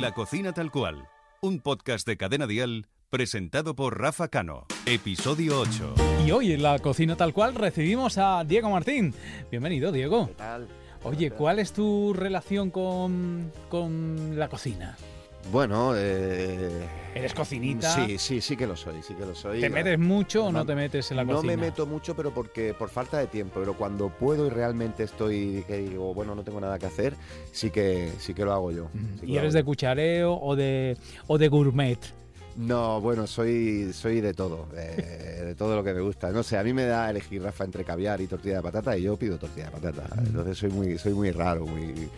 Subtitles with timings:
[0.00, 1.08] La cocina tal cual,
[1.40, 5.94] un podcast de Cadena Dial presentado por Rafa Cano, episodio 8.
[6.26, 9.14] Y hoy en la cocina tal cual recibimos a Diego Martín.
[9.50, 10.26] Bienvenido, Diego.
[10.26, 10.68] ¿Qué tal?
[11.02, 14.98] Oye, ¿cuál es tu relación con, con la cocina?
[15.50, 16.86] Bueno, eh...
[17.14, 17.94] ¿Eres cocinita?
[17.94, 19.60] Sí, sí, sí que lo soy, sí que lo soy.
[19.60, 21.56] ¿Te metes mucho o no te metes en la no cocina?
[21.56, 23.60] me meto mucho, pero porque por falta de tiempo.
[23.60, 27.14] Pero cuando puedo y realmente estoy, que digo, bueno, no tengo nada que hacer,
[27.52, 28.88] sí que sí que lo hago yo.
[29.20, 31.98] sí ¿Y eres de cuchareo o de, o de gourmet?
[32.56, 36.30] No, bueno, soy, soy de todo, eh, de todo lo que me gusta.
[36.30, 39.02] No sé, a mí me da elegir, Rafa, entre caviar y tortilla de patata y
[39.02, 40.08] yo pido tortilla de patata.
[40.18, 42.08] Entonces soy muy, soy muy raro, muy...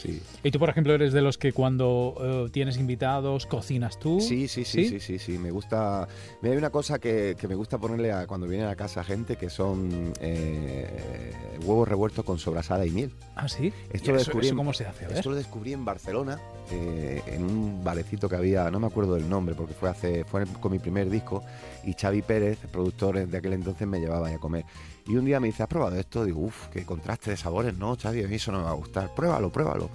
[0.00, 0.22] Sí.
[0.44, 2.14] ¿Y tú, por ejemplo, eres de los que cuando
[2.46, 4.20] eh, tienes invitados cocinas tú?
[4.20, 6.06] Sí, sí, sí, sí, sí, sí, Me gusta.
[6.40, 9.36] Mira, hay una cosa que, que me gusta ponerle a cuando viene a casa gente
[9.36, 11.32] que son eh,
[11.64, 13.12] huevos revueltos con sobrasada y miel.
[13.36, 13.72] ¿Ah, sí?
[13.92, 15.06] Esto ¿Y lo eso, descubrí eso en- cómo se hace?
[15.12, 16.38] Esto lo descubrí en Barcelona,
[16.70, 20.44] eh, en un barecito que había, no me acuerdo del nombre, porque fue hace fue
[20.60, 21.42] con mi primer disco,
[21.84, 24.64] y Xavi Pérez, productor de aquel entonces, me llevaba a comer.
[25.06, 26.22] Y un día me dice, ¿has probado esto?
[26.24, 28.74] Digo, uff, qué contraste de sabores, no, Xavi, a mí eso no me va a
[28.74, 29.14] gustar.
[29.14, 29.87] Pruébalo, pruébalo.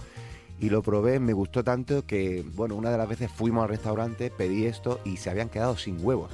[0.59, 4.31] Y lo probé, me gustó tanto que, bueno, una de las veces fuimos al restaurante,
[4.31, 6.31] pedí esto y se habían quedado sin huevos.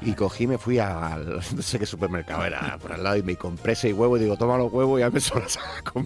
[0.00, 3.36] Y cogí, me fui al, no sé qué supermercado era, por al lado, y me
[3.36, 5.20] compré seis huevos y digo, toma los huevos y ya me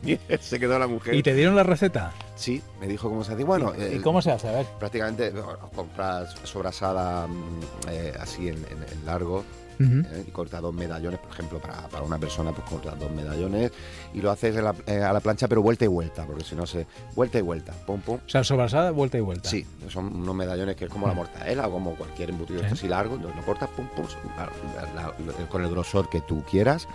[0.03, 0.21] miel.
[0.41, 1.15] Se quedó la mujer.
[1.15, 2.13] ¿Y te dieron la receta?
[2.35, 3.45] Sí, me dijo cómo se hace.
[3.45, 4.49] Bueno, ¿Y eh, cómo se hace?
[4.49, 4.67] A ver.
[4.79, 9.45] prácticamente bueno, compras sobrasada mm, eh, así en, en- en largo
[9.81, 13.73] eh, y cortas dos medallones, por ejemplo, para, para una persona, pues cortas dos medallones
[14.15, 16.67] y lo haces la- eh, a la plancha, pero vuelta y vuelta, porque si no
[16.67, 16.87] se.
[17.17, 18.19] Vuelta y vuelta, pum, pum.
[18.25, 19.49] O sea, sobrasada, vuelta y vuelta.
[19.49, 22.65] Sí, son unos medallones que es como la mortadela o como cualquier embutido Sí.
[22.67, 26.21] esto así largo, entonces lo cortas pum, pum, la- la- la- con el grosor que
[26.21, 26.87] tú quieras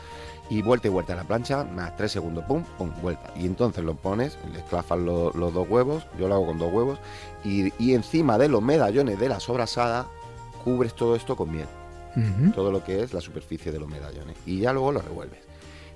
[0.50, 3.34] y vuelta y vuelta a la plancha, más tres segundos, pum, pum, vuelta.
[3.36, 4.98] Y entonces lo pones, le esclafas
[5.34, 7.00] lo- los dos huevos, yo lo hago con dos huevos,
[7.44, 10.08] y, y encima de los medallones de la sobrasada
[10.64, 11.68] cubres todo esto con miel,
[12.56, 15.40] todo lo que es la superficie de los medallones, y ya luego lo revuelves.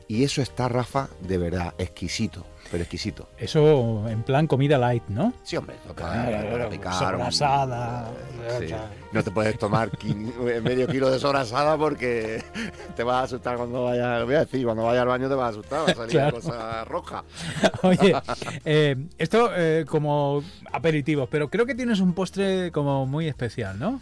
[0.08, 3.30] Y eso está, Rafa, de verdad, exquisito, pero exquisito.
[3.38, 5.31] Eso en plan comida light, ¿no?
[5.44, 6.94] Sí, hombre, toca Claro, para picar.
[6.94, 8.12] sobrasada,
[8.59, 8.66] Sí.
[8.66, 8.91] o sea.
[9.12, 12.44] No te puedes tomar quin- medio kilo de sobrasada porque
[12.96, 14.24] te vas a asustar cuando vayas.
[14.25, 16.35] Voy a decir, cuando vayas al baño te vas a asustar, va a salir Claro.
[16.41, 17.24] cosa roja.
[17.84, 18.16] Oye,
[18.66, 24.00] eh, esto eh, como aperitivos, pero creo que tienes un postre como muy especial, ¿no?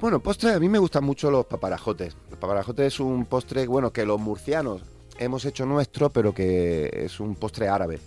[0.00, 2.16] Bueno, postre, a mí me gustan mucho los paparajotes.
[2.30, 4.82] Los paparajotes es un postre, bueno, que los murcianos
[5.18, 7.98] hemos hecho nuestro, pero que es un postre árabe.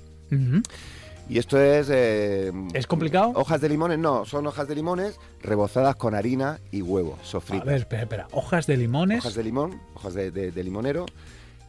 [1.30, 1.88] Y esto es...
[1.90, 3.32] eh, ¿Es complicado?
[3.36, 7.66] Hojas de limones, no, son hojas de limones rebozadas con harina y huevo, A sofritas.
[7.66, 8.28] ver, espera, espera.
[8.32, 11.06] Hojas de limones, Hojas de limón, hojas de, de- de limonero.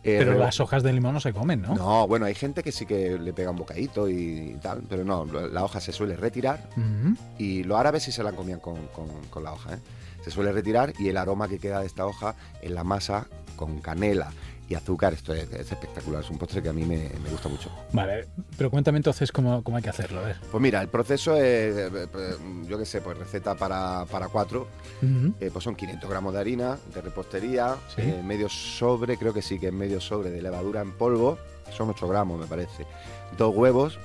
[0.03, 1.75] eh, pero las hojas de limón no se comen, ¿no?
[1.77, 5.25] No, bueno, hay gente que sí que le pega un bocadito y tal, pero no,
[5.27, 6.69] la hoja se suele retirar
[7.39, 9.79] y los árabes sí se la comían con, con- con la hoja, ¿eh?
[10.25, 13.81] Se suele retirar y el aroma que queda de esta hoja en la masa con
[13.81, 14.33] canela
[14.73, 17.49] y azúcar, esto es, es espectacular, es un postre que a mí me, me gusta
[17.49, 17.71] mucho.
[17.93, 20.37] Vale, pero cuéntame entonces cómo, cómo hay que hacerlo, a ver.
[20.51, 22.37] Pues mira, el proceso es, eh, eh,
[22.69, 24.67] yo qué sé, pues receta para, para cuatro,
[25.41, 28.01] eh, pues son 500 gramos de harina, de repostería, Sí.
[28.03, 31.39] eh, medio sobre, creo que sí que es medio sobre de levadura en polvo,
[31.77, 32.87] son 8 gramos me parece,
[33.37, 33.99] dos huevos,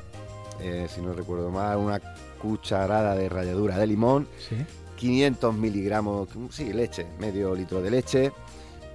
[0.61, 2.01] eh, si no recuerdo mal, una
[2.41, 4.55] cucharada de ralladura de limón, Sí.
[4.97, 8.31] 500 miligramos, sí, leche, medio litro de leche,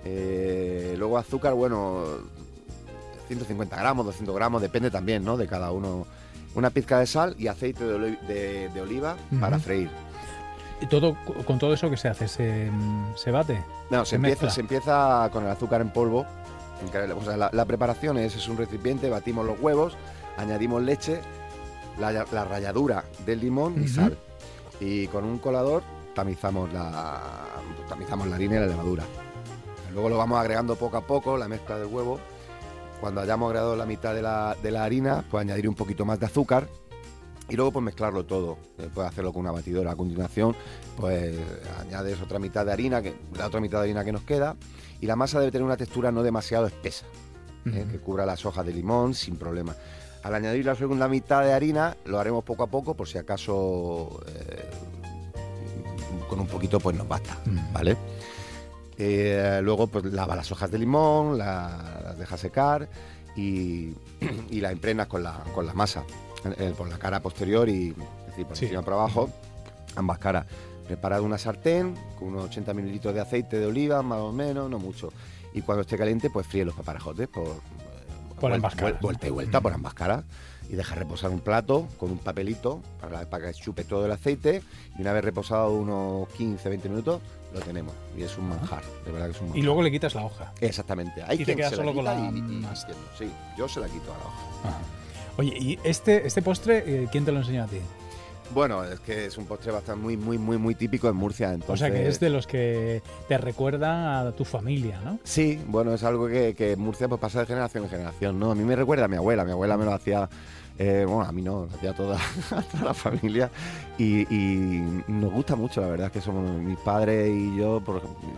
[0.04, 2.04] eh, luego azúcar, bueno,
[3.28, 5.36] 150 gramos, 200 gramos, depende también, ¿no?
[5.36, 6.06] De cada uno.
[6.54, 9.88] Una pizca de sal y aceite de, oli- de- de oliva para freír.
[10.82, 12.28] ¿Y todo, con todo eso que se hace?
[12.28, 12.70] ¿Se,
[13.16, 13.62] se bate?
[13.90, 16.26] No, Se se empieza, se empieza con el azúcar en polvo.
[17.16, 19.96] O sea, la, la preparación es, es un recipiente, batimos los huevos,
[20.36, 21.20] añadimos leche,
[22.00, 24.19] la, la ralladura del limón y sal.
[24.80, 25.84] Y con un colador
[26.14, 27.20] tamizamos la,
[27.88, 29.04] tamizamos la harina y la levadura.
[29.92, 32.19] Luego lo vamos agregando poco a poco, la mezcla del huevo.
[33.00, 36.20] Cuando hayamos agregado la mitad de la, de la harina, pues añadir un poquito más
[36.20, 36.69] de azúcar
[37.49, 38.58] y luego pues mezclarlo todo.
[38.94, 39.93] Puedes hacerlo con una batidora.
[39.93, 40.56] A continuación,
[40.96, 41.37] pues
[41.81, 44.56] añades otra mitad de harina, que, la otra mitad de harina que nos queda,
[45.00, 47.05] y la masa debe tener una textura no demasiado espesa,
[47.66, 47.87] ¿eh?
[47.90, 49.75] Que cubra las hojas de limón sin problema.
[50.22, 54.20] Al añadir la segunda mitad de harina, lo haremos poco a poco, por si acaso
[54.28, 54.70] eh,
[56.28, 57.37] con un poquito pues nos basta.
[57.72, 57.96] ¿vale?
[59.04, 62.88] Eh, luego pues lava las hojas de limón, la- las deja secar
[63.37, 63.94] y,
[64.50, 66.04] y la impregnas con la, con la masa,
[66.56, 68.66] eh, por la cara posterior y es decir, por Sí.
[68.66, 69.28] encima por abajo,
[69.96, 70.46] ambas caras.
[70.87, 74.78] Preparad una sartén con unos 80 mililitros de aceite de oliva, más o menos, no
[74.78, 75.12] mucho.
[75.52, 79.60] Y cuando esté caliente, pues fríe los paparajotes por, ambas caras, vuel- Vuelta y vuelta
[79.60, 80.25] por ambas caras.
[80.72, 84.62] Y dejar reposar un plato con un papelito para, para que chupe todo el aceite
[84.98, 87.20] y una vez reposado unos 15-20 minutos
[87.52, 89.58] lo tenemos y es un manjar, de verdad que es un manjar.
[89.58, 90.52] Y luego le quitas la hoja.
[90.62, 91.22] Exactamente.
[91.22, 93.19] Hay Y te quien quedas se solo con quita la y-.
[93.19, 94.69] Sí, yo se la quito a la hoja.
[94.69, 94.78] Ajá.
[95.36, 97.78] Oye, ¿y este, este postre eh, quién te lo enseñó a ti?
[98.54, 101.52] Bueno, es que es un postre bastante muy, muy, muy, muy típico en Murcia.
[101.52, 105.18] Entonces, O sea, que es de los que te recuerdan a tu familia, ¿no?
[105.25, 108.50] Sí, bueno, es algo que, que en Murcia pues, pasa de generación en generación, ¿no?
[108.50, 110.28] A mí me recuerda a mi abuela, mi abuela me lo hacía,
[110.78, 112.16] eh, bueno, a mí no, a toda,
[112.50, 113.50] a toda la familia
[113.98, 117.82] y, y nos gusta mucho, la verdad, es que somos mis padres y yo,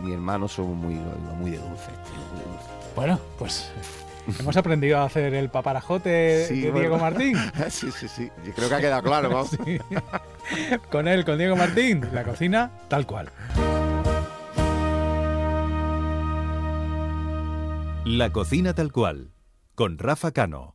[0.01, 0.95] mi hermano, somos muy,
[1.39, 2.69] muy de dulce, tío, muy de dulce.
[2.95, 3.71] Bueno, pues
[4.39, 6.79] hemos aprendido a hacer el paparajote Sí, de bueno.
[6.79, 7.37] Diego Martín.
[7.69, 9.45] Sí, sí, sí, yo creo que ha quedado claro, ¿no?
[9.45, 9.57] Sí.
[10.91, 13.29] Con él, con Diego Martín, la cocina tal cual.
[18.05, 19.31] La cocina tal cual,
[19.73, 20.74] con Rafa Cano.